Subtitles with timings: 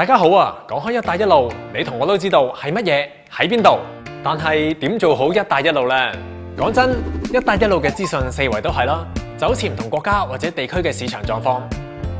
[0.00, 0.56] 大家好啊！
[0.66, 3.78] 讲开一带一路，你同我都知道系乜嘢，喺边度，
[4.24, 6.12] 但系点做好一带一路呢？
[6.56, 6.96] 讲真，
[7.30, 9.06] 一带一路嘅资讯四围都系啦，
[9.38, 11.60] 就好似唔同国家或者地区嘅市场状况、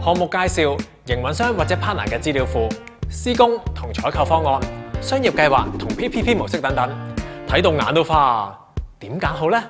[0.05, 2.69] 项目介绍、营运商或者 partner 嘅资料库、
[3.09, 4.61] 施工同采购方案、
[5.01, 6.87] 商业计划同 PPP 模式等等，
[7.49, 8.55] 睇到眼都花。
[8.99, 9.65] 点拣好呢？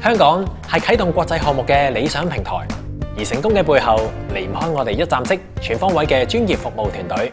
[0.00, 2.83] 香港系启动国际项目嘅理想平台。
[3.16, 7.30] 而成功嘅背后，离唔开我哋一站式全方位嘅专业服务团队。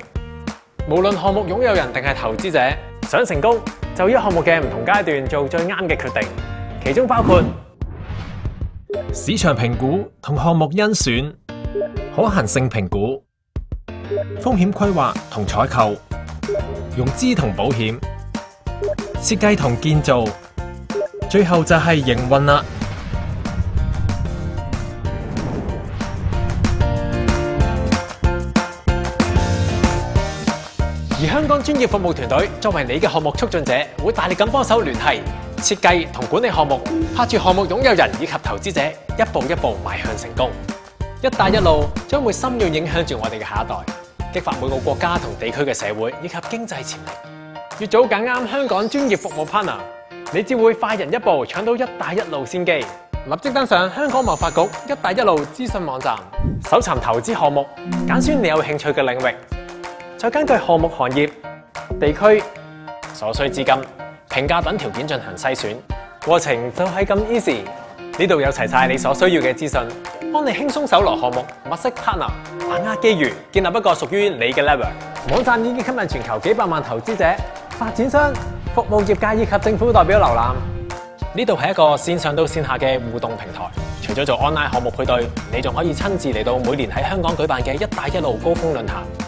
[0.88, 2.60] 无论项目拥有人定系投资者，
[3.10, 3.60] 想成功，
[3.96, 6.30] 就于项目嘅唔同阶段做最啱嘅决定，
[6.86, 7.42] 其中包括
[9.12, 11.34] 市场评估同项目甄选、
[12.16, 13.24] 可行性评估、
[14.40, 15.96] 风险规划同采购、
[16.96, 17.98] 融资同保险、
[19.22, 20.26] 设计同建造，
[21.28, 22.64] 最后就系营运啦。
[31.22, 33.72] 而香港專業服務團隊作為你嘅項目促進者，
[34.04, 35.20] 會大力咁幫手聯繫
[35.60, 36.82] 設計同管理項目，
[37.16, 38.82] 拍住項目擁有人以及投資者，
[39.20, 40.50] 一步一步邁向成功。
[41.22, 47.78] 一帶一路將會深遠影響住我哋嘅下一代，激發每個國家同地區嘅社會以及經濟潛力。
[47.78, 49.76] 越早揀啱香港專業服務 partner，
[50.34, 52.72] 你只會快人一步搶到一帶一路先機。
[52.72, 56.16] 立即登上香港贸發局一帶一路資訊網站，
[56.68, 57.64] 搜尋投資項目，
[58.08, 59.36] 揀選你有興趣嘅領域。
[60.22, 61.28] 再根據項目、行業、
[62.00, 62.44] 地區、
[63.12, 63.66] 所需資金、
[64.30, 65.76] 評價等條件進行篩選，
[66.24, 68.20] 過程就係咁 easy。
[68.20, 69.82] 呢度有齊晒你所需要嘅資訊，
[70.32, 72.28] 幫你輕鬆搜羅項目，物色 partner，
[72.70, 74.86] 把握機遇，建立一個屬於你嘅 level。
[75.34, 77.26] 網站已經吸引全球幾百萬投資者、
[77.72, 78.32] 發展商、
[78.76, 80.54] 服務業界以及政府代表瀏覽。
[81.34, 83.68] 呢度係一個線上到線下嘅互動平台，
[84.04, 89.28] 除咗做 online 項目配對，你仲可以親自嚟到每年喺香港舉辦嘅“一帶一路”高峰論壇。